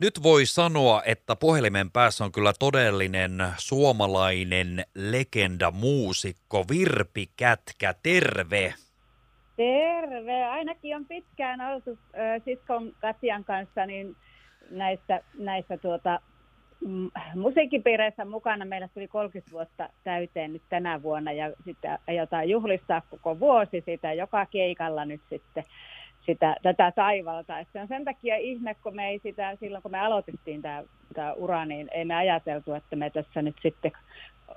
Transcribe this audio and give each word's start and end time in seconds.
Nyt 0.00 0.22
voi 0.22 0.46
sanoa, 0.46 1.02
että 1.06 1.36
puhelimen 1.36 1.90
päässä 1.90 2.24
on 2.24 2.32
kyllä 2.32 2.52
todellinen 2.58 3.32
suomalainen 3.56 4.84
legenda 4.94 5.70
muusikko 5.70 6.64
Virpi 6.70 7.26
Kätkä. 7.36 7.94
Terve! 8.02 8.74
Terve! 9.56 10.44
Ainakin 10.44 10.96
on 10.96 11.06
pitkään 11.06 11.60
oltu 11.60 11.90
äh, 11.90 12.42
siskon 12.44 12.92
Katjan 13.00 13.44
kanssa 13.44 13.86
niin 13.86 14.16
näissä, 14.70 15.20
näissä 15.38 15.76
tuota, 15.76 16.20
mm, 16.86 17.10
musiikkipiireissä 17.34 18.24
mukana. 18.24 18.64
Meillä 18.64 18.88
tuli 18.88 19.08
30 19.08 19.52
vuotta 19.52 19.88
täyteen 20.04 20.52
nyt 20.52 20.62
tänä 20.68 21.02
vuonna 21.02 21.32
ja 21.32 21.52
sitten 21.64 21.98
aiotaan 22.08 22.48
juhlistaa 22.48 23.02
koko 23.10 23.40
vuosi 23.40 23.82
sitä 23.86 24.12
joka 24.12 24.46
keikalla 24.46 25.04
nyt 25.04 25.20
sitten 25.30 25.64
sitä, 26.26 26.56
tätä 26.62 26.92
taivalta. 26.96 27.58
Et 27.58 27.68
se 27.72 27.80
on 27.80 27.88
sen 27.88 28.04
takia 28.04 28.36
ihme, 28.36 28.76
kun 28.82 28.96
me 28.96 29.08
ei 29.08 29.18
sitä, 29.18 29.56
silloin 29.60 29.82
kun 29.82 29.90
me 29.90 30.00
aloitettiin 30.00 30.62
tämä, 30.62 31.32
ura, 31.36 31.64
niin 31.64 31.88
ei 31.92 32.04
me 32.04 32.14
ajateltu, 32.14 32.72
että 32.72 32.96
me 32.96 33.10
tässä 33.10 33.42
nyt 33.42 33.56
sitten 33.62 33.92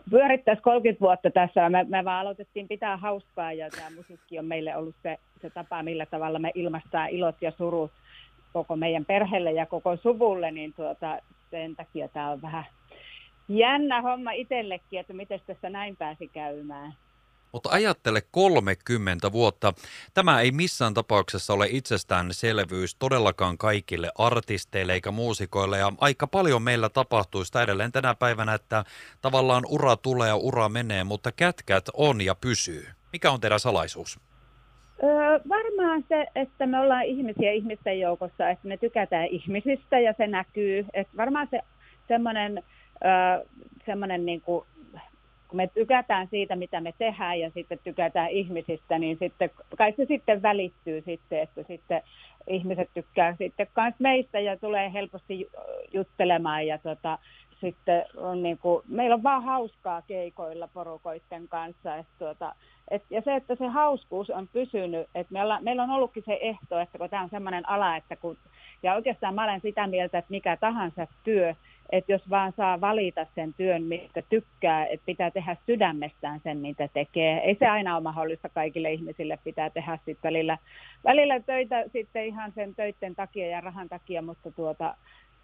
pyörittäisiin 0.09 0.63
30 0.63 1.02
vuotta 1.02 1.31
tässä. 1.31 1.70
Me, 1.70 1.85
me 1.90 2.05
vaan 2.05 2.21
aloitettiin 2.21 2.67
pitää 2.67 2.98
hauskaa 2.98 3.53
ja 3.53 3.70
tämä 3.70 3.90
musiikki 3.95 4.40
on 4.40 4.45
meille 4.45 4.76
ollut 4.76 4.95
se, 5.03 5.17
se 5.41 5.49
tapa, 5.49 5.84
millä 5.84 6.05
tavalla 6.05 6.40
me 6.40 6.52
ilmaistaan 6.55 7.09
ilot 7.09 7.35
ja 7.41 7.52
surut 7.52 7.91
koko 8.54 8.76
meidän 8.76 9.05
perheelle 9.05 9.51
ja 9.51 9.65
koko 9.65 9.98
suvulle, 9.98 10.51
niin 10.51 10.73
tuota, 10.73 11.20
sen 11.51 11.76
takia 11.76 12.07
tämä 12.07 12.31
on 12.31 12.41
vähän 12.41 12.65
jännä 13.48 14.01
homma 14.01 14.31
itsellekin, 14.31 14.99
että 14.99 15.13
miten 15.13 15.40
tässä 15.48 15.70
näin 15.70 15.98
pääsi 15.98 16.27
käymään. 16.27 16.93
Mutta 17.52 17.70
ajattele 17.70 18.21
30 18.31 19.31
vuotta. 19.31 19.73
Tämä 20.13 20.41
ei 20.41 20.52
missään 20.52 20.94
tapauksessa 20.94 21.53
ole 21.53 21.67
itsestäänselvyys 21.70 22.95
todellakaan 22.95 23.57
kaikille 23.57 24.12
artisteille 24.17 24.94
eikä 24.94 25.12
muusikoille. 25.12 25.77
Ja 25.77 25.93
aika 25.98 26.27
paljon 26.27 26.62
meillä 26.62 26.90
tapahtuu 26.90 27.43
sitä 27.43 27.62
edelleen 27.62 27.91
tänä 27.91 28.15
päivänä, 28.15 28.54
että 28.54 28.84
tavallaan 29.21 29.63
ura 29.70 29.96
tulee 29.96 30.27
ja 30.27 30.35
ura 30.35 30.70
menee, 30.70 31.04
mutta 31.04 31.32
kätkät 31.32 31.85
on 31.93 32.21
ja 32.21 32.35
pysyy. 32.35 32.88
Mikä 33.13 33.32
on 33.32 33.41
teidän 33.41 33.60
salaisuus? 33.60 34.20
Öö, 35.04 35.40
varmaan 35.49 36.04
se, 36.10 36.27
että 36.35 36.66
me 36.66 36.79
ollaan 36.79 37.05
ihmisiä 37.05 37.51
ihmisten 37.51 37.99
joukossa, 37.99 38.49
että 38.49 38.68
me 38.68 38.77
tykätään 38.77 39.26
ihmisistä 39.26 39.99
ja 39.99 40.13
se 40.18 40.27
näkyy. 40.27 40.85
Että 40.93 41.18
varmaan 41.18 41.48
se 41.51 41.62
semmoinen, 42.07 42.63
öö, 43.05 43.45
semmoinen 43.85 44.26
niin 44.26 44.41
kuin 44.41 44.66
kun 45.49 45.57
me 45.57 45.67
tykätään 45.67 46.27
siitä, 46.27 46.55
mitä 46.55 46.81
me 46.81 46.93
tehdään 46.97 47.39
ja 47.39 47.49
sitten 47.49 47.79
tykätään 47.83 48.29
ihmisistä, 48.29 48.99
niin 48.99 49.17
sitten 49.19 49.49
kai 49.77 49.93
se 49.97 50.05
sitten 50.05 50.41
välittyy 50.41 51.01
sitten, 51.01 51.39
että 51.39 51.63
sitten 51.63 52.01
ihmiset 52.47 52.89
tykkää 52.93 53.35
sitten 53.35 53.67
myös 53.77 53.93
meistä 53.99 54.39
ja 54.39 54.57
tulee 54.57 54.93
helposti 54.93 55.49
juttelemaan 55.93 56.67
ja 56.67 56.77
tota, 56.77 57.17
sitten 57.61 58.05
on 58.17 58.43
niin 58.43 58.57
kuin, 58.57 58.83
meillä 58.87 59.15
on 59.15 59.23
vaan 59.23 59.43
hauskaa 59.43 60.01
keikoilla 60.01 60.70
porukoiden 60.73 61.47
kanssa. 61.49 61.95
Että 61.95 62.13
tuota, 62.20 62.55
et, 62.91 63.03
ja 63.09 63.21
se, 63.21 63.35
että 63.35 63.55
se 63.55 63.67
hauskuus 63.67 64.29
on 64.29 64.47
pysynyt, 64.53 65.07
että 65.16 65.33
me 65.33 65.44
olla, 65.44 65.61
meillä 65.61 65.83
on 65.83 65.89
ollutkin 65.89 66.23
se 66.25 66.39
ehto, 66.41 66.79
että 66.79 66.97
kun 66.97 67.09
tämä 67.09 67.23
on 67.23 67.29
sellainen 67.29 67.69
ala, 67.69 67.95
että 67.95 68.16
kun, 68.16 68.38
ja 68.83 68.94
oikeastaan 68.94 69.35
mä 69.35 69.44
olen 69.44 69.61
sitä 69.61 69.88
mieltä, 69.88 70.17
että 70.17 70.31
mikä 70.31 70.57
tahansa 70.57 71.07
työ, 71.23 71.55
että 71.91 72.12
jos 72.12 72.29
vaan 72.29 72.53
saa 72.57 72.81
valita 72.81 73.25
sen 73.35 73.53
työn, 73.53 73.84
mistä 73.84 74.22
tykkää, 74.29 74.85
että 74.85 75.06
pitää 75.06 75.31
tehdä 75.31 75.56
sydämestään 75.66 76.40
sen, 76.44 76.57
mitä 76.57 76.90
tekee. 76.94 77.38
Ei 77.38 77.56
se 77.59 77.68
aina 77.68 77.95
ole 77.95 78.03
mahdollista 78.03 78.50
kaikille 78.50 78.91
ihmisille, 78.91 79.40
pitää 79.44 79.69
tehdä 79.69 80.00
sitten 80.06 80.29
välillä, 80.29 80.57
välillä 81.03 81.40
töitä 81.40 81.84
sitten 81.94 82.25
ihan 82.25 82.51
sen 82.56 82.75
töiden 82.75 83.16
takia 83.16 83.47
ja 83.47 83.62
rahan 83.62 83.90
takia, 83.90 84.22
mutta 84.22 84.51
tuota, 84.51 84.95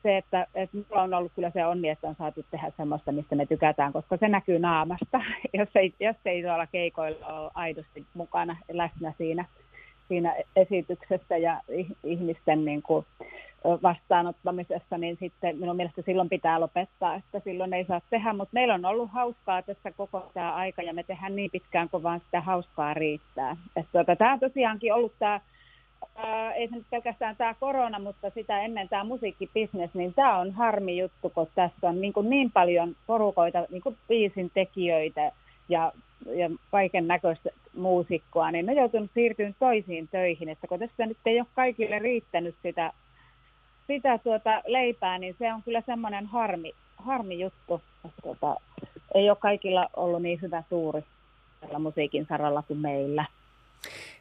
se, 0.04 0.18
että, 0.18 0.48
että 0.56 0.78
minulla 0.78 1.04
on 1.04 1.14
ollut 1.14 1.32
kyllä 1.36 1.50
se 1.50 1.66
onni, 1.66 1.90
että 1.90 2.08
on 2.08 2.16
saatu 2.16 2.46
tehdä 2.52 2.72
semmoista, 2.78 3.12
mistä 3.12 3.36
me 3.36 3.46
tykätään, 3.46 3.94
koska 3.94 4.18
se 4.18 4.28
näkyy 4.28 4.60
naamasta, 4.60 5.22
jos 5.54 5.70
ei, 5.76 5.94
jos 6.00 6.16
ei 6.26 6.44
tuolla 6.44 6.68
keikoilla 6.68 7.40
ole 7.40 7.52
aidosti 7.54 8.06
mukana 8.14 8.58
läsnä 8.72 9.14
siinä, 9.18 9.46
siinä 10.08 10.36
esityksessä 10.56 11.38
ja 11.38 11.62
ihmisten 12.04 12.66
niin 12.66 12.82
kuin, 12.82 13.06
vastaanottamisessa, 13.84 14.98
niin 14.98 15.18
sitten 15.20 15.58
minun 15.58 15.76
mielestä 15.76 16.02
silloin 16.02 16.30
pitää 16.30 16.60
lopettaa, 16.60 17.16
että 17.16 17.40
silloin 17.40 17.74
ei 17.74 17.86
saa 17.86 18.02
tehdä, 18.10 18.34
mutta 18.34 18.54
meillä 18.54 18.74
on 18.74 18.86
ollut 18.86 19.12
hauskaa 19.12 19.62
tässä 19.62 19.92
koko 19.92 20.32
tämä 20.34 20.56
aika 20.56 20.82
ja 20.82 20.94
me 20.94 21.04
tehdään 21.04 21.36
niin 21.36 21.52
pitkään, 21.52 21.90
kun 21.90 22.04
vaan 22.04 22.20
sitä 22.20 22.42
hauskaa 22.42 22.94
riittää. 22.94 23.58
Että 23.76 23.92
tuota, 23.92 24.16
tämä 24.16 24.34
on 24.34 24.40
tosiaankin 24.40 24.94
ollut 24.94 25.14
tämä, 25.20 25.40
ää, 26.16 26.54
ei 26.54 26.68
se 26.68 26.76
nyt 26.76 26.86
pelkästään 26.90 27.36
tämä 27.36 27.54
korona, 27.60 28.00
mutta 28.00 28.30
sitä 28.30 28.60
ennen 28.60 28.90
tämä 28.90 29.04
musiikkibisnes, 29.04 29.94
niin 29.94 30.14
tämä 30.14 30.38
on 30.38 30.52
harmi 30.52 30.98
juttu, 30.98 31.30
kun 31.30 31.48
tässä 31.56 31.90
on 31.90 32.02
niin, 32.02 32.14
kuin 32.14 32.30
niin 32.30 32.52
paljon 32.52 32.96
porukoita, 33.08 33.66
niin 33.70 33.82
kuin 33.82 33.98
biisin 34.08 34.52
tekijöitä 34.54 35.32
ja, 35.70 35.92
ja 36.26 36.50
kaiken 36.72 37.08
näköistä 37.08 37.50
muusikkoa, 37.74 38.52
niin 38.52 38.66
ne 38.66 38.74
joutunut 38.74 39.12
siirtymään 39.14 39.56
toisiin 39.60 40.08
töihin, 40.08 40.50
että 40.50 40.68
kun 40.68 40.80
tässä 40.80 41.06
nyt 41.06 41.18
ei 41.26 41.40
ole 41.40 41.48
kaikille 41.56 42.00
riittänyt 42.00 42.56
sitä 42.64 42.94
sitä 43.88 44.18
tuota 44.18 44.62
leipää, 44.68 45.18
niin 45.18 45.36
se 45.40 45.54
on 45.54 45.64
kyllä 45.64 45.82
semmoinen 45.86 46.26
harmi, 46.26 46.74
harmi 46.98 47.40
juttu. 47.40 47.82
Että 48.06 48.22
tuota, 48.22 48.56
ei 49.16 49.30
ole 49.30 49.38
kaikilla 49.40 49.90
ollut 49.96 50.22
niin 50.22 50.42
hyvä 50.42 50.64
tuuri 50.70 51.04
tällä 51.62 51.80
musiikin 51.80 52.26
saralla 52.30 52.62
kuin 52.62 52.80
meillä. 52.80 53.26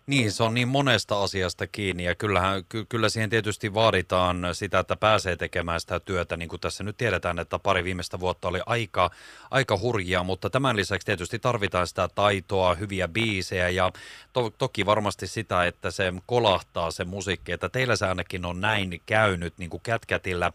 Niin, 0.06 0.32
se 0.32 0.42
on 0.42 0.54
niin 0.54 0.68
monesta 0.68 1.22
asiasta 1.22 1.66
kiinni 1.66 2.04
ja 2.04 2.14
kyllähän, 2.14 2.64
ky, 2.68 2.84
kyllä 2.88 3.08
siihen 3.08 3.30
tietysti 3.30 3.74
vaaditaan 3.74 4.46
sitä, 4.52 4.78
että 4.78 4.96
pääsee 4.96 5.36
tekemään 5.36 5.80
sitä 5.80 6.00
työtä, 6.00 6.36
niin 6.36 6.48
kuin 6.48 6.60
tässä 6.60 6.84
nyt 6.84 6.96
tiedetään, 6.96 7.38
että 7.38 7.58
pari 7.58 7.84
viimeistä 7.84 8.20
vuotta 8.20 8.48
oli 8.48 8.60
aika, 8.66 9.10
aika 9.50 9.78
hurjaa, 9.78 10.24
mutta 10.24 10.50
tämän 10.50 10.76
lisäksi 10.76 11.06
tietysti 11.06 11.38
tarvitaan 11.38 11.86
sitä 11.86 12.08
taitoa, 12.14 12.74
hyviä 12.74 13.08
biisejä 13.08 13.68
ja 13.68 13.92
to, 14.32 14.50
toki 14.50 14.86
varmasti 14.86 15.26
sitä, 15.26 15.66
että 15.66 15.90
se 15.90 16.12
kolahtaa 16.26 16.90
se 16.90 17.04
musiikki, 17.04 17.52
että 17.52 17.68
teillä 17.68 17.96
se 17.96 18.06
ainakin 18.06 18.44
on 18.44 18.60
näin 18.60 19.02
käynyt 19.06 19.58
niin 19.58 19.70
kuin 19.70 19.82
kätkätillä. 19.82 20.52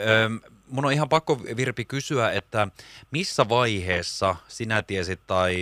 Öö, 0.00 0.28
mun 0.70 0.84
on 0.84 0.92
ihan 0.92 1.08
pakko 1.08 1.42
Virpi 1.56 1.84
kysyä, 1.84 2.30
että 2.30 2.68
missä 3.10 3.48
vaiheessa 3.48 4.36
sinä 4.48 4.82
tiesit 4.82 5.20
tai 5.26 5.56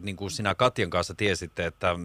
niin 0.00 0.16
kuin 0.16 0.30
sinä 0.30 0.54
Katjan 0.54 0.90
kanssa 0.90 1.14
tiesitte, 1.14 1.66
että 1.66 1.96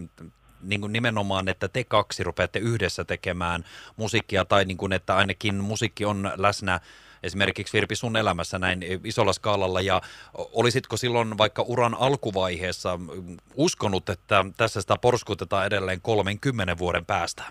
niin 0.60 0.80
kuin 0.80 0.92
nimenomaan, 0.92 1.48
että 1.48 1.68
te 1.68 1.84
kaksi 1.84 2.24
rupeatte 2.24 2.58
yhdessä 2.58 3.04
tekemään 3.04 3.64
musiikkia 3.96 4.44
tai 4.44 4.64
niin 4.64 4.76
kuin, 4.76 4.92
että 4.92 5.16
ainakin 5.16 5.54
musiikki 5.54 6.04
on 6.04 6.32
läsnä 6.36 6.80
esimerkiksi 7.22 7.72
Virpi 7.72 7.96
sun 7.96 8.16
elämässä 8.16 8.58
näin 8.58 8.84
isolla 9.04 9.32
skaalalla 9.32 9.80
ja 9.80 10.02
olisitko 10.34 10.96
silloin 10.96 11.38
vaikka 11.38 11.62
uran 11.62 11.94
alkuvaiheessa 11.94 12.98
uskonut, 13.54 14.08
että 14.08 14.44
tässä 14.56 14.80
sitä 14.80 14.96
porskutetaan 14.96 15.66
edelleen 15.66 16.00
30 16.00 16.78
vuoden 16.78 17.04
päästä? 17.04 17.44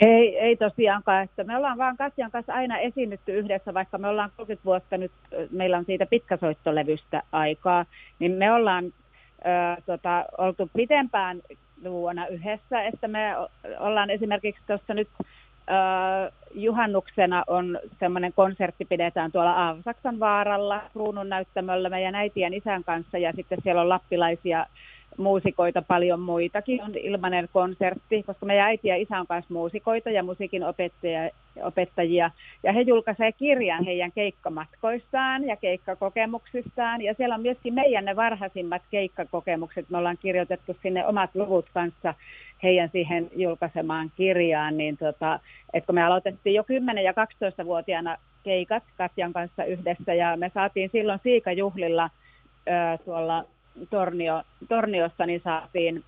Ei, 0.00 0.38
ei 0.38 0.56
tosiaankaan. 0.56 1.24
Että 1.24 1.44
me 1.44 1.56
ollaan 1.56 1.78
vaan 1.78 1.96
Katjan 1.96 2.30
kanssa 2.30 2.52
aina 2.52 2.78
esiinnytty 2.78 3.32
yhdessä, 3.38 3.74
vaikka 3.74 3.98
me 3.98 4.08
ollaan 4.08 4.30
30 4.36 4.64
vuotta 4.64 4.96
nyt, 4.96 5.12
meillä 5.50 5.78
on 5.78 5.84
siitä 5.84 6.06
pitkäsoittolevystä 6.06 7.22
aikaa, 7.32 7.86
niin 8.18 8.32
me 8.32 8.52
ollaan 8.52 8.84
ö, 8.86 9.82
tota, 9.86 10.24
oltu 10.38 10.70
pitempään 10.76 11.40
vuonna 11.84 12.26
yhdessä, 12.26 12.82
että 12.82 13.08
me 13.08 13.34
ollaan 13.78 14.10
esimerkiksi 14.10 14.62
tuossa 14.66 14.94
nyt 14.94 15.08
äh, 15.20 16.32
juhannuksena 16.54 17.44
on 17.46 17.78
semmoinen 18.00 18.32
konsertti 18.32 18.84
pidetään 18.84 19.32
tuolla 19.32 19.52
Aavasaksan 19.52 20.20
vaaralla 20.20 20.82
kruunun 20.92 21.28
näyttämöllä 21.28 21.88
meidän 21.88 22.14
äitien 22.14 22.54
isän 22.54 22.84
kanssa 22.84 23.18
ja 23.18 23.32
sitten 23.36 23.58
siellä 23.62 23.82
on 23.82 23.88
lappilaisia 23.88 24.66
muusikoita, 25.16 25.82
paljon 25.82 26.20
muitakin. 26.20 26.82
On 26.82 26.94
ilmainen 26.94 27.48
konsertti, 27.52 28.22
koska 28.22 28.46
meidän 28.46 28.66
äiti 28.66 28.88
ja 28.88 28.96
isä 28.96 29.20
on 29.20 29.26
myös 29.30 29.44
muusikoita 29.48 30.10
ja 30.10 30.22
musiikin 30.22 30.64
opettajia, 30.64 31.30
opettajia. 31.62 32.30
Ja 32.62 32.72
he 32.72 32.80
julkaisevat 32.80 33.34
kirjan 33.36 33.84
heidän 33.84 34.12
keikkamatkoistaan 34.12 35.44
ja 35.44 35.56
keikkakokemuksistaan. 35.56 37.02
Ja 37.02 37.14
siellä 37.14 37.34
on 37.34 37.42
myöskin 37.42 37.74
meidän 37.74 38.04
ne 38.04 38.16
varhaisimmat 38.16 38.82
keikkakokemukset. 38.90 39.90
Me 39.90 39.98
ollaan 39.98 40.18
kirjoitettu 40.18 40.76
sinne 40.82 41.06
omat 41.06 41.30
luvut 41.34 41.66
kanssa 41.74 42.14
heidän 42.62 42.88
siihen 42.92 43.30
julkaisemaan 43.36 44.10
kirjaan. 44.16 44.76
Niin 44.76 44.96
tota, 44.96 45.40
että 45.72 45.86
kun 45.86 45.94
me 45.94 46.04
aloitettiin 46.04 46.54
jo 46.54 46.62
10- 46.62 46.98
ja 46.98 47.12
12-vuotiaana 47.12 48.16
keikat 48.42 48.82
Katjan 48.96 49.32
kanssa 49.32 49.64
yhdessä 49.64 50.14
ja 50.14 50.36
me 50.36 50.50
saatiin 50.54 50.90
silloin 50.92 51.20
Siikajuhlilla 51.22 52.10
tuolla 53.04 53.44
Tornio, 53.90 54.42
Torniossa 54.68 55.26
niin 55.26 55.40
saatiin 55.44 56.04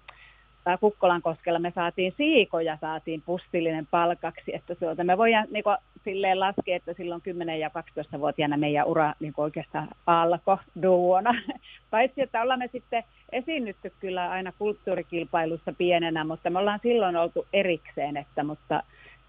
Kukkolan 0.81 1.23
koskella 1.23 1.59
me 1.59 1.73
saatiin 1.75 2.15
siikoja, 2.17 2.79
saatiin 2.81 3.23
pussillinen 3.27 3.87
palkaksi, 3.91 4.55
että 4.55 4.75
tuota, 4.75 5.05
me 5.05 5.19
voidaan 5.19 5.47
niin 5.51 5.65
kuin, 5.65 5.77
silleen 6.05 6.41
laskea, 6.41 6.77
että 6.77 6.93
silloin 6.93 7.23
10- 7.47 7.51
ja 7.51 7.69
12-vuotiaana 7.69 8.57
meidän 8.57 8.87
ura 8.87 9.13
niin 9.21 9.33
kuin 9.33 9.43
oikeastaan 9.43 9.89
alkoi 10.07 10.57
duona. 10.83 11.35
Paitsi, 11.91 12.23
että 12.23 12.43
ollaan 12.43 12.59
me 12.59 12.69
sitten 12.73 13.05
esiinnytty 13.33 13.93
kyllä 14.01 14.31
aina 14.31 14.53
kulttuurikilpailussa 14.59 15.73
pienenä, 15.79 16.25
mutta 16.25 16.51
me 16.51 16.59
ollaan 16.59 16.81
silloin 16.83 17.17
oltu 17.17 17.47
erikseen, 17.53 18.17
että, 18.17 18.45
mutta 18.45 18.83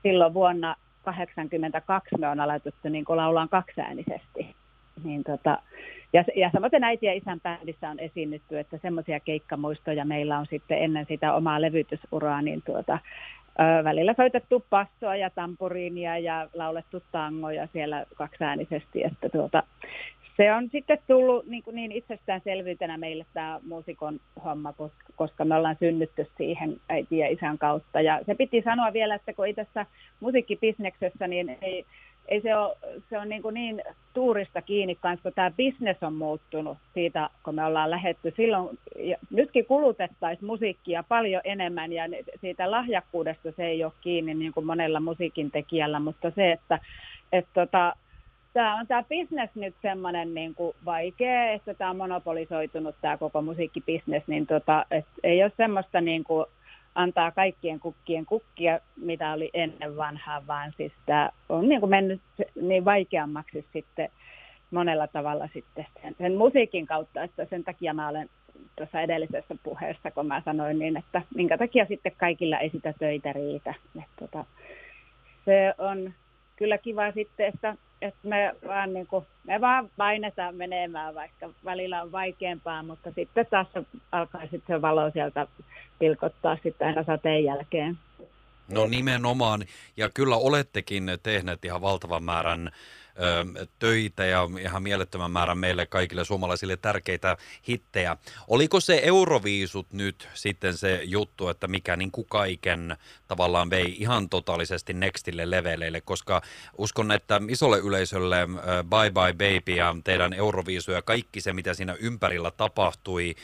silloin 0.04 0.34
vuonna 0.34 0.76
82 1.04 2.18
me 2.18 2.28
on 2.28 2.40
aloitettu 2.40 2.90
niin 2.90 3.06
laulaan 3.08 3.50
kaksiäänisesti. 3.50 4.56
Niin 5.04 5.24
tota, 5.24 5.58
ja, 6.14 6.24
ja 6.36 6.50
samoin 6.54 6.84
äiti 6.84 7.06
ja 7.06 7.14
isän 7.14 7.42
bändissä 7.42 7.90
on 7.90 8.00
esiinnytty, 8.00 8.60
että 8.60 8.78
semmoisia 8.82 9.20
keikkamuistoja 9.20 10.06
meillä 10.06 10.40
on 10.40 10.46
sitten 10.50 10.84
ennen 10.84 11.06
sitä 11.10 11.34
omaa 11.34 11.62
levytysuraa, 11.62 12.42
niin 12.42 12.62
tuota, 12.66 13.00
ö, 13.60 13.84
välillä 13.84 14.14
soitettu 14.18 14.66
passoa 14.70 15.16
ja 15.16 15.30
tampuriinia 15.30 16.18
ja 16.18 16.50
laulettu 16.54 17.04
tangoja 17.12 17.68
siellä 17.74 18.06
kaksiäänisesti, 18.16 19.04
että 19.04 19.30
tuota, 19.30 19.64
se 20.38 20.54
on 20.54 20.70
sitten 20.70 21.00
tullut 21.08 21.46
niin, 21.46 21.64
kuin 21.64 21.76
niin 21.76 21.92
itsestäänselvyytenä 21.92 22.98
meille 22.98 23.26
tämä 23.34 23.60
muusikon 23.68 24.20
homma, 24.46 24.74
koska 25.16 25.46
me 25.46 25.56
ollaan 25.56 25.76
synnytty 25.80 26.28
siihen 26.38 26.78
äiti 26.90 27.18
ja 27.18 27.28
isän 27.28 27.58
kautta. 27.58 28.02
Ja 28.02 28.20
se 28.26 28.36
piti 28.36 28.62
sanoa 28.62 28.94
vielä, 28.94 29.16
että 29.16 29.34
kun 29.34 29.48
ei 29.48 29.54
tässä 29.54 29.86
musiikkibisneksessä, 30.20 31.28
niin 31.28 31.58
ei, 31.62 31.86
ei 32.28 32.42
se 32.42 32.56
ole, 32.56 32.78
se 33.10 33.18
on 33.18 33.30
niin, 33.30 33.42
kuin 33.42 33.54
niin 33.54 33.84
tuurista 34.14 34.62
kiinni 34.62 34.96
kanssa, 34.96 35.24
kun 35.24 35.32
tämä 35.36 35.52
bisnes 35.52 35.98
on 36.02 36.14
muuttunut 36.14 36.78
siitä, 36.94 37.30
kun 37.44 37.56
me 37.56 37.66
ollaan 37.66 37.92
lähetty. 37.92 38.34
Silloin, 38.36 38.80
ja 39.00 39.18
nytkin 39.30 39.66
kulutettaisiin 39.66 40.46
musiikkia 40.46 41.04
paljon 41.04 41.42
enemmän 41.44 41.94
ja 41.94 42.04
siitä 42.42 42.72
lahjakkuudesta 42.72 43.52
se 43.52 43.66
ei 43.66 43.84
ole 43.84 43.94
kiinni 44.02 44.34
niin 44.34 44.52
kuin 44.52 44.66
monella 44.66 45.00
musiikin 45.00 45.52
tekijällä, 45.52 46.00
mutta 46.00 46.32
se, 46.36 46.52
että 46.52 46.80
et 47.32 47.48
tota, 47.54 47.96
tämä 48.54 48.76
on 48.80 48.88
tämä 48.88 49.04
bisnes 49.04 49.50
nyt 49.56 49.76
semmoinen 49.82 50.34
niin 50.34 50.56
kuin 50.56 50.76
vaikea, 50.86 51.52
että 51.52 51.74
tämä 51.74 51.90
on 51.90 51.98
monopolisoitunut 51.98 52.96
tämä 53.02 53.18
koko 53.18 53.42
musiikkibisnes, 53.42 54.24
niin 54.28 54.48
tota, 54.48 54.86
et 54.92 55.06
ei 55.24 55.44
ole 55.44 55.52
semmoista 55.58 56.02
niin 56.02 56.24
kuin 56.24 56.46
antaa 56.98 57.32
kaikkien 57.32 57.80
kukkien 57.80 58.26
kukkia, 58.26 58.80
mitä 58.96 59.34
oli 59.34 59.50
ennen 59.54 59.98
vanhaa, 59.98 60.48
vaan 60.48 60.74
siis 60.78 60.94
tämä 61.06 61.30
on 61.50 61.70
niin 61.70 61.80
kuin 61.80 61.90
mennyt 61.90 62.22
niin 62.62 62.86
vaikeammaksi 62.86 63.66
sitten 63.74 64.10
monella 64.72 65.08
tavalla 65.08 65.50
sitten 65.54 65.86
sen, 66.02 66.16
sen 66.18 66.36
musiikin 66.36 66.88
kautta, 66.88 67.24
että 67.24 67.46
sen 67.46 67.64
takia 67.64 67.94
mä 67.94 68.10
olen 68.10 68.30
tuossa 68.76 69.02
edellisessä 69.02 69.56
puheessa, 69.64 70.12
kun 70.12 70.28
mä 70.28 70.42
sanoin 70.46 70.80
niin, 70.80 70.98
että 70.98 71.22
minkä 71.36 71.58
takia 71.58 71.86
sitten 71.86 72.12
kaikilla 72.18 72.60
ei 72.60 72.70
sitä 72.70 72.94
töitä 73.00 73.34
riitä. 73.34 73.74
Että 73.96 74.12
tota, 74.20 74.46
se 75.46 75.74
on 75.78 76.14
kyllä 76.56 76.78
kiva 76.78 77.12
sitten, 77.12 77.48
että, 77.48 77.76
että 78.02 78.20
me, 78.24 78.56
vaan 78.68 78.94
niin 78.94 79.08
kuin, 79.08 79.26
me 79.44 79.62
vaan 79.62 79.90
painetaan 79.98 80.56
menemään, 80.56 81.16
vaikka 81.16 81.50
välillä 81.66 82.02
on 82.02 82.12
vaikeampaa, 82.12 82.84
mutta 82.84 83.12
sitten 83.12 83.46
taas 83.50 83.68
alkaa 84.12 84.42
sitten 84.42 84.76
se 84.76 84.82
valo 84.82 85.12
sieltä 85.12 85.48
pilkottaa 86.00 86.58
sitten 86.64 86.88
aina 86.88 87.04
sateen 87.04 87.44
jälkeen. 87.44 87.98
No 88.68 88.88
nimenomaan, 88.88 89.66
ja 89.98 90.10
kyllä 90.10 90.36
olettekin 90.36 91.12
tehneet 91.24 91.66
ihan 91.66 91.82
valtavan 91.82 92.24
määrän 92.24 92.72
töitä 93.80 94.26
ja 94.26 94.50
ihan 94.62 94.84
mielettömän 94.84 95.32
määrän 95.32 95.58
meille 95.58 95.86
kaikille 95.86 96.26
suomalaisille 96.26 96.78
tärkeitä 96.78 97.38
hittejä. 97.68 98.18
Oliko 98.48 98.80
se 98.80 99.02
Euroviisut 99.04 99.94
nyt 99.94 100.30
sitten 100.34 100.78
se 100.78 101.02
juttu, 101.04 101.50
että 101.50 101.68
mikä 101.68 101.96
niin 101.96 102.12
kuin 102.12 102.28
kaiken 102.30 102.98
tavallaan 103.28 103.70
vei 103.70 103.96
ihan 104.02 104.30
totaalisesti 104.30 104.94
nextille 104.94 105.50
leveleille, 105.52 106.02
koska 106.02 106.42
uskon, 106.78 107.12
että 107.12 107.42
isolle 107.50 107.80
yleisölle 107.80 108.48
Bye 108.90 109.12
Bye 109.12 109.34
Baby 109.34 109.72
ja 109.72 109.96
teidän 110.04 110.34
Euroviisu 110.34 110.92
ja 110.92 111.02
kaikki 111.02 111.42
se, 111.42 111.54
mitä 111.54 111.74
siinä 111.74 111.96
ympärillä 112.00 112.52
tapahtui, 112.52 113.36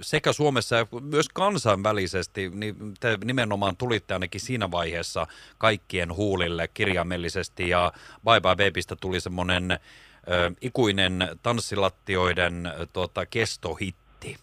sekä 0.00 0.32
Suomessa 0.32 0.76
ja 0.76 0.86
myös 1.00 1.28
kansainvälisesti, 1.28 2.50
niin 2.54 2.76
te 3.00 3.18
nimenomaan 3.24 3.76
tulitte 3.76 4.14
ainakin 4.14 4.40
siinä 4.40 4.70
vaiheessa 4.70 5.26
kaikkien 5.58 6.16
huulille 6.16 6.68
kirjaimellisesti 6.74 7.68
ja 7.68 7.92
Bye 8.24 8.40
Bye 8.40 8.56
Babystä 8.56 8.96
tuli 9.00 9.20
semmoinen 9.20 9.78
ikuinen 10.60 11.28
tanssilattioiden 11.42 12.72
tuota, 12.92 13.26
kestohitti. 13.26 14.36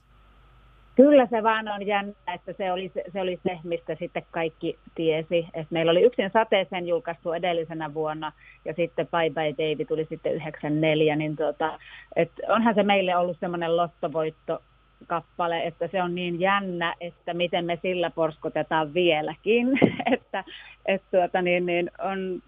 Kyllä 0.96 1.28
se 1.30 1.44
vaan 1.44 1.68
on 1.68 1.88
jännä, 1.88 2.14
että 2.34 2.54
se 2.58 2.72
oli 2.72 2.92
se, 2.94 3.04
se, 3.14 3.22
oli 3.22 3.40
se 3.44 3.60
mistä 3.64 3.96
sitten 4.00 4.26
kaikki 4.32 4.80
tiesi. 4.96 5.48
Et 5.54 5.72
meillä 5.72 5.92
oli 5.92 6.02
yksin 6.02 6.30
sateeseen 6.34 6.88
julkaistu 6.88 7.32
edellisenä 7.32 7.94
vuonna 7.94 8.32
ja 8.66 8.74
sitten 8.74 9.08
Bye 9.08 9.30
Bye 9.30 9.54
Baby 9.54 9.86
tuli 9.86 10.06
sitten 10.10 10.34
94, 10.34 11.16
niin 11.16 11.36
tuota, 11.36 11.80
et 12.16 12.32
onhan 12.48 12.76
se 12.76 12.84
meille 12.84 13.18
ollut 13.18 13.38
semmoinen 13.40 13.78
lottovoitto 13.78 14.62
kappale, 15.08 15.64
että 15.64 15.88
se 15.88 16.04
on 16.04 16.16
niin 16.16 16.40
jännä, 16.40 16.96
että 17.02 17.34
miten 17.34 17.66
me 17.66 17.80
sillä 17.82 18.10
porskotetaan 18.10 18.94
vieläkin, 18.94 19.80
että 20.14 20.44
et 20.86 21.02
tuota, 21.12 21.42
niin, 21.42 21.66
niin 21.66 21.92
on, 22.00 22.42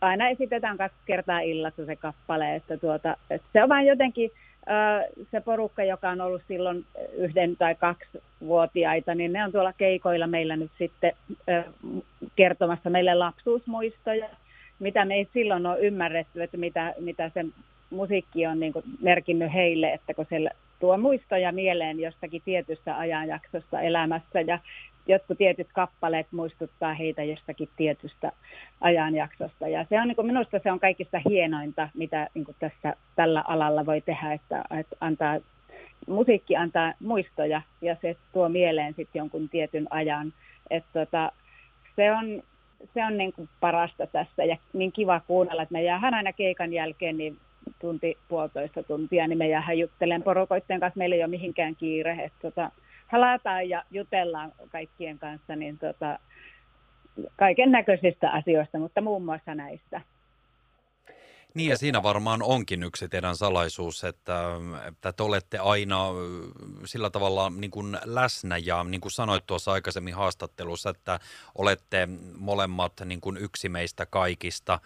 aina 0.00 0.28
esitetään 0.28 0.76
kaksi 0.76 0.98
kertaa 1.06 1.40
illassa 1.40 1.86
se 1.86 1.96
kappale, 1.96 2.54
että, 2.54 2.76
tuota, 2.76 3.16
että 3.30 3.48
se 3.52 3.62
on 3.62 3.68
vain 3.68 3.86
jotenkin 3.86 4.30
se 5.30 5.40
porukka, 5.40 5.84
joka 5.84 6.10
on 6.10 6.20
ollut 6.20 6.42
silloin 6.48 6.84
yhden 7.12 7.56
tai 7.56 7.74
kaksi 7.74 8.22
vuotiaita, 8.40 9.14
niin 9.14 9.32
ne 9.32 9.44
on 9.44 9.52
tuolla 9.52 9.72
keikoilla 9.72 10.26
meillä 10.26 10.56
nyt 10.56 10.70
sitten 10.78 11.12
kertomassa 12.36 12.90
meille 12.90 13.14
lapsuusmuistoja, 13.14 14.28
mitä 14.78 15.04
me 15.04 15.14
ei 15.14 15.28
silloin 15.32 15.66
ole 15.66 15.80
ymmärretty, 15.80 16.42
että 16.42 16.56
mitä, 16.56 16.94
mitä 17.00 17.30
se 17.34 17.44
musiikki 17.90 18.46
on 18.46 18.60
niin 18.60 18.72
merkinnyt 19.00 19.52
heille, 19.52 19.92
että 19.92 20.14
kun 20.14 20.26
siellä 20.28 20.50
tuo 20.82 20.98
muistoja 20.98 21.52
mieleen 21.52 22.00
jostakin 22.00 22.42
tietystä 22.44 22.98
ajanjaksosta 22.98 23.80
elämässä 23.80 24.40
ja 24.40 24.58
jotkut 25.06 25.38
tietyt 25.38 25.68
kappaleet 25.72 26.26
muistuttaa 26.32 26.94
heitä 26.94 27.22
jostakin 27.22 27.68
tietystä 27.76 28.32
ajanjaksosta. 28.80 29.68
Ja 29.68 29.86
se 29.88 30.00
on 30.00 30.08
niin 30.08 30.16
kuin, 30.16 30.26
minusta 30.26 30.58
se 30.62 30.72
on 30.72 30.80
kaikista 30.80 31.20
hienointa, 31.28 31.88
mitä 31.94 32.28
niin 32.34 32.44
kuin 32.44 32.56
tässä 32.58 32.96
tällä 33.16 33.44
alalla 33.48 33.86
voi 33.86 34.00
tehdä, 34.00 34.32
että, 34.32 34.64
että 34.80 34.96
antaa, 35.00 35.38
musiikki 36.08 36.56
antaa 36.56 36.92
muistoja 37.00 37.62
ja 37.80 37.96
se 38.02 38.16
tuo 38.32 38.48
mieleen 38.48 38.94
sitten 38.94 39.20
jonkun 39.20 39.48
tietyn 39.48 39.86
ajan. 39.90 40.32
Että 40.70 41.04
tota, 41.04 41.32
se 41.96 42.12
on, 42.12 42.42
se 42.94 43.04
on 43.04 43.18
niin 43.18 43.32
kuin 43.32 43.48
parasta 43.60 44.06
tässä 44.06 44.44
ja 44.44 44.56
niin 44.72 44.92
kiva 44.92 45.20
kuunnella, 45.26 45.62
että 45.62 45.72
me 45.72 45.82
jäähän 45.82 46.14
aina 46.14 46.32
keikan 46.32 46.72
jälkeen 46.72 47.18
niin 47.18 47.36
tunti, 47.80 48.18
puolitoista 48.28 48.82
tuntia, 48.82 49.26
niin 49.28 49.38
me 49.38 49.48
jäähän 49.48 49.78
juttelemaan 49.78 50.22
porukoitteen 50.22 50.80
kanssa. 50.80 50.98
Meillä 50.98 51.16
ei 51.16 51.22
ole 51.22 51.30
mihinkään 51.30 51.76
kiire. 51.76 52.12
Että 52.12 52.38
tota, 52.42 52.70
halataan 53.06 53.68
ja 53.68 53.82
jutellaan 53.90 54.52
kaikkien 54.68 55.18
kanssa 55.18 55.56
niin 55.56 55.78
tota, 55.78 56.18
kaiken 57.36 57.72
näköisistä 57.72 58.30
asioista, 58.30 58.78
mutta 58.78 59.00
muun 59.00 59.24
muassa 59.24 59.54
näistä. 59.54 60.00
Niin 61.54 61.70
ja 61.70 61.76
siinä 61.76 62.02
varmaan 62.02 62.42
onkin 62.42 62.82
yksi 62.82 63.08
teidän 63.08 63.36
salaisuus, 63.36 64.04
että, 64.04 64.50
että 64.88 65.12
te 65.12 65.22
olette 65.22 65.58
aina 65.58 66.06
sillä 66.84 67.10
tavalla 67.10 67.50
niin 67.50 67.70
kuin 67.70 67.98
läsnä 68.04 68.58
ja 68.58 68.84
niin 68.84 69.00
kuin 69.00 69.12
sanoit 69.12 69.46
tuossa 69.46 69.72
aikaisemmin 69.72 70.14
haastattelussa, 70.14 70.90
että 70.90 71.20
olette 71.54 72.08
molemmat 72.38 72.92
niin 73.04 73.20
kuin 73.20 73.36
yksi 73.36 73.68
meistä 73.68 74.06
kaikista. 74.06 74.78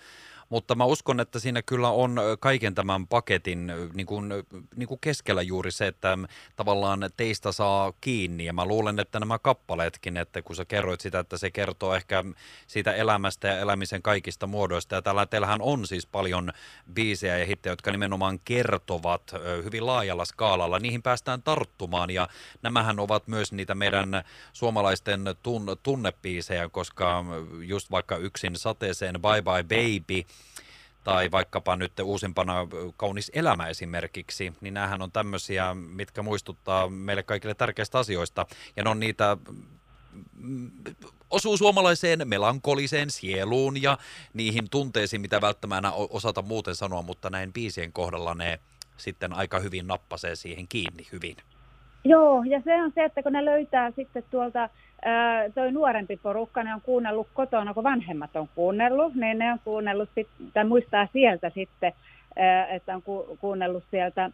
Mutta 0.48 0.74
mä 0.74 0.84
uskon, 0.84 1.20
että 1.20 1.38
siinä 1.38 1.62
kyllä 1.62 1.90
on 1.90 2.20
kaiken 2.40 2.74
tämän 2.74 3.06
paketin 3.06 3.72
niin 3.94 4.06
kuin, 4.06 4.28
niin 4.76 4.88
kuin 4.88 5.00
keskellä 5.00 5.42
juuri 5.42 5.70
se, 5.70 5.86
että 5.86 6.18
tavallaan 6.56 7.10
teistä 7.16 7.52
saa 7.52 7.92
kiinni. 8.00 8.44
Ja 8.44 8.52
mä 8.52 8.64
luulen, 8.64 9.00
että 9.00 9.20
nämä 9.20 9.38
kappaleetkin, 9.38 10.16
että 10.16 10.42
kun 10.42 10.56
sä 10.56 10.64
kerroit 10.64 11.00
sitä, 11.00 11.18
että 11.18 11.36
se 11.36 11.50
kertoo 11.50 11.94
ehkä 11.94 12.24
siitä 12.66 12.92
elämästä 12.92 13.48
ja 13.48 13.58
elämisen 13.58 14.02
kaikista 14.02 14.46
muodoista. 14.46 14.94
Ja 14.94 15.02
täällä 15.02 15.26
teillähän 15.26 15.62
on 15.62 15.86
siis 15.86 16.06
paljon 16.06 16.52
biisejä 16.92 17.38
ja 17.38 17.46
hittejä, 17.46 17.72
jotka 17.72 17.90
nimenomaan 17.90 18.40
kertovat 18.44 19.32
hyvin 19.64 19.86
laajalla 19.86 20.24
skaalalla. 20.24 20.78
Niihin 20.78 21.02
päästään 21.02 21.42
tarttumaan 21.42 22.10
ja 22.10 22.28
nämähän 22.62 23.00
ovat 23.00 23.28
myös 23.28 23.52
niitä 23.52 23.74
meidän 23.74 24.24
suomalaisten 24.52 25.26
tun- 25.26 25.76
tunnebiisejä, 25.82 26.68
koska 26.68 27.24
just 27.60 27.90
vaikka 27.90 28.16
yksin 28.16 28.56
sateeseen 28.56 29.14
Bye 29.22 29.42
Bye 29.42 29.62
Baby– 29.62 30.22
tai 31.04 31.30
vaikkapa 31.30 31.76
nyt 31.76 31.92
uusimpana 32.00 32.54
Kaunis 32.96 33.30
elämä 33.34 33.68
esimerkiksi, 33.68 34.52
niin 34.60 34.74
näähän 34.74 35.02
on 35.02 35.12
tämmöisiä, 35.12 35.74
mitkä 35.74 36.22
muistuttaa 36.22 36.88
meille 36.88 37.22
kaikille 37.22 37.54
tärkeistä 37.54 37.98
asioista. 37.98 38.46
Ja 38.76 38.84
ne 38.84 38.90
on 38.90 39.00
niitä 39.00 39.36
mm, 40.32 40.70
osuu 41.30 41.56
suomalaiseen 41.56 42.28
melankoliseen 42.28 43.10
sieluun 43.10 43.82
ja 43.82 43.98
niihin 44.34 44.70
tunteisiin, 44.70 45.20
mitä 45.20 45.40
välttämättä 45.40 45.92
osata 45.92 46.42
muuten 46.42 46.74
sanoa, 46.74 47.02
mutta 47.02 47.30
näin 47.30 47.52
biisien 47.52 47.92
kohdalla 47.92 48.34
ne 48.34 48.60
sitten 48.96 49.32
aika 49.32 49.58
hyvin 49.58 49.86
nappasee 49.86 50.36
siihen 50.36 50.68
kiinni 50.68 51.06
hyvin. 51.12 51.36
Joo, 52.04 52.42
ja 52.42 52.60
se 52.64 52.82
on 52.82 52.92
se, 52.94 53.04
että 53.04 53.22
kun 53.22 53.32
ne 53.32 53.44
löytää 53.44 53.90
sitten 53.90 54.24
tuolta 54.30 54.68
toi 55.54 55.72
nuorempi 55.72 56.16
porukka, 56.16 56.62
ne 56.62 56.74
on 56.74 56.80
kuunnellut 56.80 57.28
kotona, 57.34 57.74
kun 57.74 57.84
vanhemmat 57.84 58.36
on 58.36 58.48
kuunnellut, 58.54 59.14
niin 59.14 59.38
ne 59.38 59.52
on 59.52 59.58
kuunnellut, 59.64 60.08
sit, 60.14 60.28
tai 60.54 60.64
muistaa 60.64 61.08
sieltä 61.12 61.50
sitten, 61.50 61.92
että 62.68 62.94
on 62.94 63.02
ku, 63.02 63.38
kuunnellut 63.40 63.84
sieltä 63.90 64.30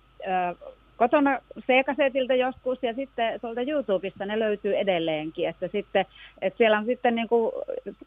kotona 1.03 1.39
C-kasetilta 1.61 2.35
joskus 2.35 2.79
ja 2.83 2.95
sitten 2.95 3.41
tuolta 3.41 3.61
YouTubesta 3.61 4.27
ne 4.27 4.39
löytyy 4.39 4.77
edelleenkin, 4.77 5.49
että 5.49 5.69
sitten, 5.69 6.07
että 6.43 6.57
siellä 6.59 6.79
on 6.79 6.87
sitten 6.87 7.15
niin 7.15 7.29
kuin, 7.29 7.53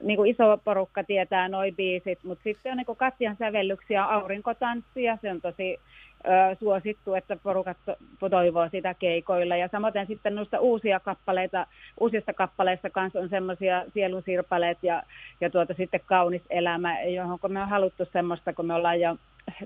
niin 0.04 0.18
kuin 0.18 0.32
iso 0.32 0.60
porukka 0.64 1.04
tietää 1.04 1.50
noin 1.50 1.76
biisit, 1.76 2.24
mutta 2.24 2.44
sitten 2.44 2.72
on 2.72 2.78
niin 2.78 2.86
kuin 2.86 2.98
Katjan 2.98 3.36
sävellyksiä 3.36 4.04
aurinkotanssia, 4.04 5.18
se 5.22 5.32
on 5.32 5.42
tosi 5.42 5.80
ö, 6.26 6.56
suosittu, 6.60 7.14
että 7.14 7.36
porukat 7.44 7.78
toivoo 8.30 8.70
sitä 8.70 8.94
keikoilla. 8.94 9.56
Ja 9.56 9.68
samoin 9.68 10.08
sitten 10.08 10.36
noista 10.36 10.60
uusia 10.60 11.00
kappaleita, 11.00 11.68
uusista 12.00 12.34
kappaleista 12.34 12.90
kanssa 12.90 13.20
on 13.20 13.30
semmoisia 13.30 13.86
sielunsiirpaleet 13.94 14.78
ja, 14.82 15.04
ja 15.42 15.50
tuota 15.50 15.74
sitten 15.74 16.02
kaunis 16.06 16.44
elämä, 16.50 17.02
johon 17.04 17.40
me 17.48 17.62
on 17.62 17.70
haluttu 17.70 18.06
semmoista, 18.14 18.54
kun 18.54 18.66
me 18.66 18.74
ollaan 18.74 19.02
jo 19.02 19.18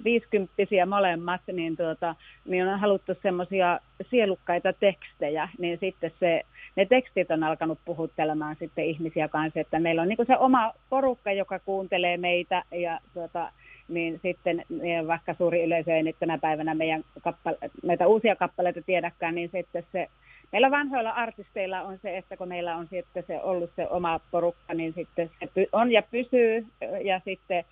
viisikymppisiä 0.04 0.86
molemmat, 0.86 1.42
niin, 1.52 1.78
tuota, 1.78 2.16
niin 2.46 2.68
on 2.68 2.80
haluttu 2.80 3.14
semmoisia 3.22 3.80
sielukkaita 4.10 4.74
tekstejä, 4.74 5.50
niin 5.58 5.78
sitten 5.80 6.12
se, 6.20 6.44
ne 6.76 6.86
tekstit 6.86 7.32
on 7.32 7.44
alkanut 7.44 7.80
puhuttelemaan 7.86 8.56
sitten 8.60 8.86
ihmisiä 8.86 9.28
kanssa, 9.28 9.60
että 9.60 9.80
meillä 9.80 10.02
on 10.02 10.08
niin 10.08 10.28
se 10.28 10.38
oma 10.38 10.74
porukka, 10.90 11.32
joka 11.32 11.60
kuuntelee 11.60 12.18
meitä 12.18 12.64
ja 12.72 13.00
tuota, 13.14 13.52
niin 13.88 14.20
sitten 14.22 14.66
vaikka 15.08 15.34
suuri 15.34 15.64
yleisö 15.64 15.96
ei 15.96 16.04
nyt 16.04 16.16
tänä 16.20 16.38
päivänä 16.38 16.76
meidän 16.76 17.04
kappale, 17.22 17.58
meitä 17.84 18.08
uusia 18.08 18.36
kappaleita 18.36 18.82
tiedäkään, 18.82 19.36
niin 19.36 19.50
sitten 19.52 19.86
se 19.92 20.10
Meillä 20.52 20.72
vanhoilla 20.72 21.10
artisteilla 21.10 21.82
on 21.82 22.00
se, 22.02 22.18
että 22.18 22.38
kun 22.38 22.48
meillä 22.48 22.76
on 22.76 22.88
sitten 22.88 23.24
se 23.28 23.42
ollut 23.42 23.72
se 23.76 23.88
oma 23.90 24.20
porukka, 24.32 24.74
niin 24.74 24.94
sitten 24.94 25.32
se 25.42 25.68
on 25.72 25.92
ja 25.92 26.04
pysyy 26.12 26.66
ja 27.04 27.22
sitten 27.26 27.66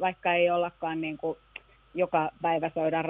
vaikka 0.00 0.34
ei 0.34 0.50
ollakaan 0.50 1.00
niin 1.00 1.18
kuin 1.18 1.38
joka 1.94 2.30
päivä 2.42 2.70
soida 2.74 3.04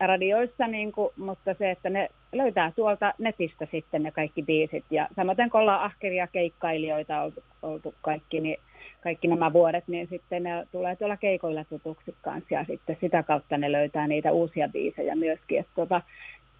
radioissa, 0.00 0.66
niin 0.66 0.92
kuin, 0.92 1.10
mutta 1.16 1.54
se, 1.54 1.70
että 1.70 1.90
ne 1.90 2.08
löytää 2.32 2.72
tuolta 2.76 3.14
netistä 3.18 3.66
sitten 3.70 4.02
ne 4.02 4.10
kaikki 4.10 4.42
biisit. 4.42 4.84
Ja 4.90 5.08
samoin 5.16 5.50
kun 5.50 5.60
ollaan 5.60 5.82
ahkeria 5.82 6.26
keikkailijoita 6.26 7.22
oltu, 7.22 7.42
oltu 7.62 7.94
kaikki, 8.02 8.40
niin 8.40 8.56
kaikki 9.02 9.28
nämä 9.28 9.52
vuodet, 9.52 9.88
niin 9.88 10.06
sitten 10.08 10.42
ne 10.42 10.66
tulee 10.72 10.96
tuolla 10.96 11.16
keikoilla 11.16 11.64
tutuksi 11.64 12.14
kanssa 12.22 12.54
ja 12.54 12.64
sitten 12.64 12.96
sitä 13.00 13.22
kautta 13.22 13.58
ne 13.58 13.72
löytää 13.72 14.06
niitä 14.06 14.32
uusia 14.32 14.68
biisejä 14.68 15.14
myöskin. 15.14 15.58
Että 15.60 15.72
tota, 15.74 16.02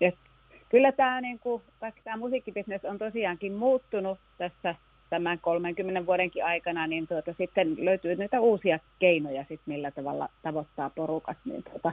et 0.01 0.15
kyllä 0.69 0.93
tämä, 0.93 1.21
niin 1.21 1.41
tämä 2.05 2.17
musiikkibisnes 2.17 2.85
on 2.85 2.99
tosiaankin 2.99 3.53
muuttunut 3.53 4.19
tässä 4.39 4.75
tämän 5.15 5.39
30 5.39 6.07
vuodenkin 6.07 6.45
aikana, 6.45 6.87
niin 6.87 7.07
tuota, 7.07 7.35
sitten 7.39 7.77
löytyy 7.79 8.17
niitä 8.17 8.41
uusia 8.41 8.79
keinoja, 8.99 9.45
sit, 9.49 9.61
millä 9.67 9.91
tavalla 9.91 10.29
tavoittaa 10.43 10.91
porukat. 10.91 11.37
Niin, 11.45 11.63
tuota, 11.63 11.93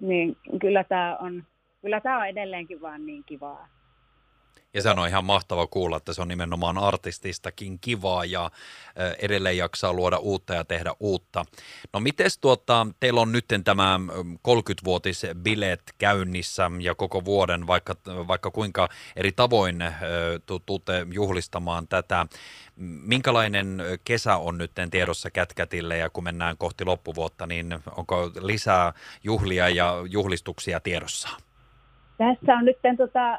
niin 0.00 0.36
kyllä 0.60 0.84
tämä 0.84 1.16
on, 1.16 1.44
kyllä 1.82 2.00
tämä 2.00 2.18
on 2.18 2.26
edelleenkin 2.26 2.80
vaan 2.80 3.06
niin 3.06 3.24
kivaa. 3.26 3.68
Ja 4.74 4.82
se 4.82 4.90
on 4.90 5.08
ihan 5.08 5.24
mahtava 5.24 5.66
kuulla, 5.66 5.96
että 5.96 6.12
se 6.12 6.22
on 6.22 6.28
nimenomaan 6.28 6.78
artististakin 6.78 7.78
kivaa 7.78 8.24
ja 8.24 8.50
edelleen 9.18 9.56
jaksaa 9.56 9.92
luoda 9.92 10.16
uutta 10.16 10.54
ja 10.54 10.64
tehdä 10.64 10.94
uutta. 11.00 11.44
No 11.92 12.00
mites 12.00 12.38
tuota, 12.38 12.86
teillä 13.00 13.20
on 13.20 13.32
nyt 13.32 13.44
tämä 13.64 14.00
30-vuotis 14.48 15.22
bileet 15.34 15.82
käynnissä 15.98 16.70
ja 16.80 16.94
koko 16.94 17.24
vuoden, 17.24 17.66
vaikka, 17.66 17.96
vaikka 18.06 18.50
kuinka 18.50 18.88
eri 19.16 19.32
tavoin 19.32 19.84
tuutte 20.66 21.06
juhlistamaan 21.12 21.88
tätä. 21.88 22.26
Minkälainen 23.02 23.82
kesä 24.04 24.36
on 24.36 24.58
nyt 24.58 24.72
tiedossa 24.90 25.30
Kätkätille 25.30 25.96
ja 25.96 26.10
kun 26.10 26.24
mennään 26.24 26.56
kohti 26.58 26.84
loppuvuotta, 26.84 27.46
niin 27.46 27.78
onko 27.96 28.30
lisää 28.40 28.92
juhlia 29.24 29.68
ja 29.68 29.94
juhlistuksia 30.10 30.80
tiedossa? 30.80 31.28
Tässä 32.18 32.54
on 32.54 32.64
nyt 32.64 32.78
tota, 32.96 33.38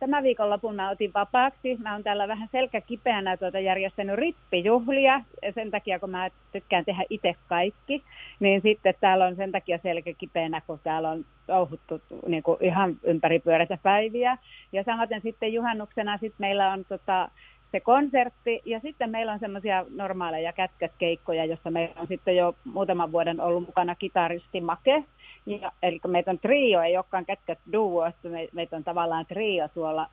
tämä 0.00 0.22
viikonlopun 0.22 0.74
mä 0.74 0.90
otin 0.90 1.10
vapaaksi. 1.14 1.76
Mä 1.82 1.92
oon 1.92 2.02
täällä 2.02 2.28
vähän 2.28 2.48
selkäkipeänä 2.52 3.36
tuota 3.36 3.60
järjestänyt 3.60 4.16
rippijuhlia. 4.16 5.20
Sen 5.54 5.70
takia, 5.70 5.98
kun 5.98 6.10
mä 6.10 6.30
tykkään 6.52 6.84
tehdä 6.84 7.02
itse 7.10 7.34
kaikki, 7.48 8.02
niin 8.40 8.62
sitten 8.62 8.94
täällä 9.00 9.26
on 9.26 9.36
sen 9.36 9.52
takia 9.52 9.78
selkäkipeänä, 9.82 10.60
kun 10.66 10.80
täällä 10.84 11.10
on 11.10 11.24
touhuttu 11.46 12.02
niin 12.26 12.42
ihan 12.60 12.96
ympäripyöräitä 13.02 13.78
päiviä. 13.82 14.38
Ja 14.72 14.84
samaten 14.84 15.20
sitten 15.20 15.52
juhannuksena 15.52 16.18
sitten 16.18 16.46
meillä 16.46 16.72
on 16.72 16.84
tota, 16.84 17.28
se 17.74 17.80
konsertti 17.80 18.62
ja 18.64 18.80
sitten 18.80 19.10
meillä 19.10 19.32
on 19.32 19.38
semmoisia 19.38 19.84
normaaleja 19.90 20.52
kätkäskeikkoja, 20.52 21.44
jossa 21.44 21.70
meillä 21.70 22.00
on 22.00 22.06
sitten 22.06 22.36
jo 22.36 22.54
muutaman 22.64 23.12
vuoden 23.12 23.40
ollut 23.40 23.66
mukana 23.66 23.94
kitaristi 23.94 24.60
Make, 24.60 25.04
ja, 25.46 25.72
eli 25.82 26.00
meitä 26.06 26.30
on 26.30 26.38
trio, 26.38 26.82
ei 26.82 26.96
olekaan 26.96 27.26
kätkät 27.26 27.58
duo, 27.72 28.10
me, 28.22 28.48
meitä 28.52 28.76
on 28.76 28.84
tavallaan 28.84 29.26
trio 29.26 29.68
tuolla, 29.68 30.06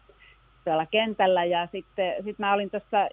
tuolla 0.63 0.85
kentällä. 0.85 1.45
Ja 1.45 1.67
sitten 1.71 2.23
sit 2.23 2.39
mä 2.39 2.53
olin 2.53 2.69
tuossa, 2.69 3.09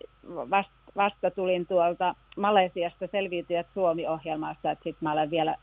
vasta, 0.50 0.72
vasta 0.96 1.30
tulin 1.30 1.66
tuolta 1.66 2.14
Malesiasta 2.36 3.06
Selviytyjät 3.06 3.66
Suomi-ohjelmasta, 3.74 4.70
että 4.70 4.84
sitten 4.84 5.06
mä 5.08 5.12
olen 5.12 5.30
vielä 5.30 5.56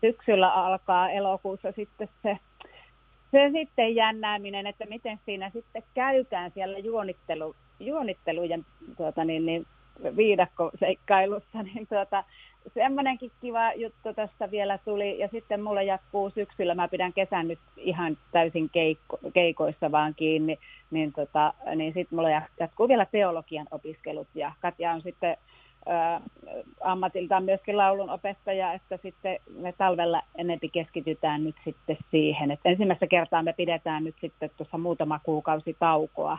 syksyllä 0.00 0.52
alkaa 0.52 1.10
elokuussa 1.10 1.72
sitten 1.72 2.08
se, 2.22 2.38
se 3.30 3.50
sitten 3.52 3.94
jännääminen, 3.94 4.66
että 4.66 4.86
miten 4.86 5.18
siinä 5.24 5.50
sitten 5.50 5.82
käykään 5.94 6.50
siellä 6.54 6.78
juonittelu, 6.78 7.54
juonittelujen 7.80 8.66
tuota, 8.96 9.24
niin, 9.24 9.46
niin, 9.46 9.66
viidakkoseikkailussa, 10.16 11.62
niin 11.62 11.86
tuota, 11.86 12.24
semmoinenkin 12.74 13.30
kiva 13.40 13.72
juttu 13.72 14.14
tästä 14.14 14.50
vielä 14.50 14.78
tuli. 14.84 15.18
Ja 15.18 15.28
sitten 15.28 15.62
mulle 15.62 15.84
jatkuu 15.84 16.30
syksyllä, 16.30 16.74
mä 16.74 16.88
pidän 16.88 17.12
kesän 17.12 17.48
nyt 17.48 17.58
ihan 17.76 18.18
täysin 18.32 18.70
keikko, 18.70 19.18
keikoissa 19.34 19.92
vaan 19.92 20.14
kiinni, 20.14 20.58
niin, 20.90 21.12
tota, 21.12 21.54
niin 21.74 21.94
sitten 21.94 22.16
mulla 22.16 22.30
jatkuu 22.60 22.88
vielä 22.88 23.06
teologian 23.06 23.66
opiskelut. 23.70 24.28
Ja 24.34 24.52
Katja 24.60 24.92
on 24.92 25.02
sitten 25.02 25.36
ammatiltaan 26.80 27.44
myöskin 27.44 27.76
laulun 27.76 28.10
opettaja, 28.10 28.72
että 28.72 28.98
sitten 29.02 29.38
me 29.60 29.74
talvella 29.78 30.22
enempi 30.34 30.68
keskitytään 30.68 31.44
nyt 31.44 31.56
sitten 31.64 31.96
siihen. 32.10 32.50
Että 32.50 32.68
ensimmäistä 32.68 33.06
kertaa 33.06 33.42
me 33.42 33.52
pidetään 33.52 34.04
nyt 34.04 34.16
sitten 34.20 34.50
tuossa 34.56 34.78
muutama 34.78 35.20
kuukausi 35.24 35.76
taukoa 35.78 36.38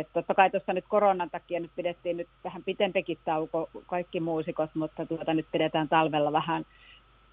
että 0.00 0.12
totta 0.12 0.34
kai 0.34 0.50
tuossa 0.50 0.72
nyt 0.72 0.84
koronan 0.88 1.30
takia 1.30 1.60
nyt 1.60 1.70
pidettiin 1.76 2.16
nyt 2.16 2.28
vähän 2.44 2.64
pitempikin 2.64 3.18
tauko 3.24 3.70
kaikki 3.86 4.20
muusikot, 4.20 4.70
mutta 4.74 5.06
tuota 5.06 5.34
nyt 5.34 5.46
pidetään 5.52 5.88
talvella 5.88 6.32
vähän. 6.32 6.64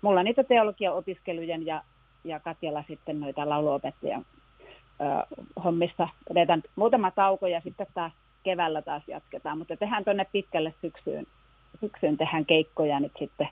Mulla 0.02 0.24
niitä 0.24 0.44
teologia-opiskelujen 0.44 1.66
ja, 1.66 1.82
ja 2.24 2.40
Katjalla 2.40 2.84
sitten 2.88 3.20
noita 3.20 3.50
lauluopettajan 3.50 4.26
ö, 5.02 5.36
hommissa 5.64 6.08
pidetään 6.28 6.64
muutama 6.76 7.12
tauko 7.12 7.48
ja 7.48 7.62
sitten 7.62 7.88
taas 7.94 8.14
keväällä 8.44 8.82
taas 8.82 9.04
jatketaan, 9.08 9.58
mutta 9.58 9.78
tehdään 9.78 10.04
tuonne 10.04 10.26
pitkälle 10.32 10.74
syksyyn, 10.82 11.28
syksyyn 11.80 12.18
tehdään 12.18 12.46
keikkoja 12.46 13.00
nyt 13.00 13.12
sitten 13.20 13.50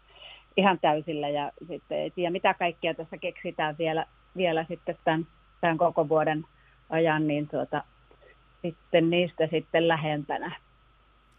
ihan 0.58 0.80
täysillä 0.80 1.30
ja 1.30 1.52
sitten 1.68 1.98
ei 1.98 2.12
tiedä 2.12 2.30
mitä 2.32 2.54
kaikkea 2.54 2.94
tässä 2.94 3.18
keksitään 3.18 3.76
vielä, 3.78 4.06
vielä 4.38 4.66
sitten 4.70 4.98
tämän, 5.04 5.28
tämän 5.62 5.78
koko 5.78 6.10
vuoden 6.10 6.46
ajan, 6.90 7.28
niin 7.28 7.48
tuota, 7.48 7.84
sitten 8.62 9.10
niistä 9.10 9.48
sitten 9.52 9.88
lähempänä. 9.88 10.56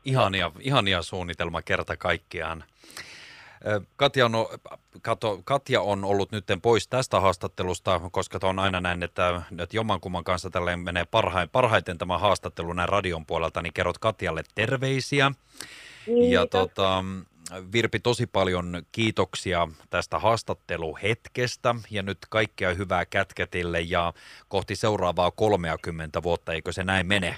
Ihania, 0.04 0.52
ihania 0.60 1.02
suunnitelma 1.02 1.62
kerta 1.62 1.96
kaikkiaan. 1.96 2.64
Katja 3.96 4.26
on, 4.26 4.32
Kato, 5.02 5.40
Katja 5.44 5.80
on 5.80 6.04
ollut 6.04 6.32
nyt 6.32 6.44
pois 6.62 6.88
tästä 6.88 7.20
haastattelusta, 7.20 8.00
koska 8.10 8.38
on 8.42 8.58
aina 8.58 8.80
näin, 8.80 9.02
että, 9.02 9.42
että 9.58 9.76
jommankumman 9.76 10.24
kanssa 10.24 10.50
tälleen 10.50 10.78
menee 10.78 11.04
parhaiten, 11.04 11.50
parhaiten 11.50 11.98
tämä 11.98 12.18
haastattelu 12.18 12.72
näin 12.72 12.88
radion 12.88 13.26
puolelta, 13.26 13.62
niin 13.62 13.72
kerrot 13.72 13.98
Katjalle 13.98 14.42
terveisiä. 14.54 15.32
Ja 16.06 16.46
tota, 16.46 17.04
Virpi, 17.72 18.00
tosi 18.00 18.26
paljon 18.26 18.82
kiitoksia 18.92 19.68
tästä 19.90 20.18
haastatteluhetkestä 20.18 21.74
ja 21.90 22.02
nyt 22.02 22.18
kaikkea 22.30 22.74
hyvää 22.74 23.06
kätkätille 23.06 23.80
ja 23.80 24.12
kohti 24.48 24.76
seuraavaa 24.76 25.30
30 25.30 26.22
vuotta, 26.22 26.52
eikö 26.52 26.72
se 26.72 26.84
näin 26.84 27.06
mene? 27.06 27.36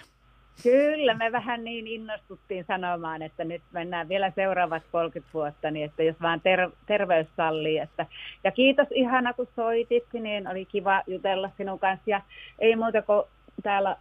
Kyllä, 0.62 1.14
me 1.14 1.32
vähän 1.32 1.64
niin 1.64 1.86
innostuttiin 1.86 2.64
sanomaan, 2.68 3.22
että 3.22 3.44
nyt 3.44 3.62
mennään 3.72 4.08
vielä 4.08 4.32
seuraavat 4.34 4.82
30 4.92 5.34
vuotta, 5.34 5.70
niin 5.70 5.84
että 5.84 6.02
jos 6.02 6.16
vaan 6.22 6.40
ter- 6.40 6.70
terveys 6.86 7.26
sallii. 7.36 7.78
Että, 7.78 8.06
ja 8.44 8.52
kiitos 8.52 8.86
ihana, 8.90 9.32
kun 9.32 9.48
soitit, 9.56 10.04
niin 10.12 10.48
oli 10.48 10.64
kiva 10.64 11.02
jutella 11.06 11.50
sinun 11.56 11.78
kanssa. 11.78 12.10
Ja 12.10 12.20
ei 12.58 12.76
muuta 12.76 13.02
kuin 13.02 13.22
täällä 13.62 13.96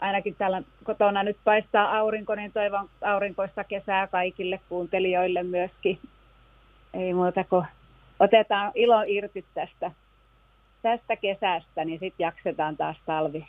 ainakin 0.00 0.34
täällä 0.34 0.62
kotona 0.84 1.22
nyt 1.22 1.36
paistaa 1.44 1.98
aurinko, 1.98 2.34
niin 2.34 2.52
toivon 2.52 2.88
aurinkoista 3.04 3.64
kesää 3.64 4.06
kaikille 4.06 4.60
kuuntelijoille 4.68 5.42
myöskin. 5.42 5.98
Ei 6.94 7.14
muuta 7.14 7.44
kuin 7.44 7.66
otetaan 8.20 8.72
ilo 8.74 9.04
irti 9.06 9.44
tästä, 9.54 9.90
tästä 10.82 11.16
kesästä, 11.16 11.84
niin 11.84 12.00
sitten 12.00 12.24
jaksetaan 12.24 12.76
taas 12.76 12.96
talvi, 13.06 13.46